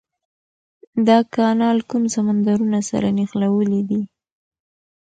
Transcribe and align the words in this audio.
دا 1.07 1.17
کانال 1.35 1.77
کوم 1.89 2.03
سمندرونه 2.15 2.79
سره 2.89 3.07
نښلولي 3.17 3.81
دي؟ 3.89 4.01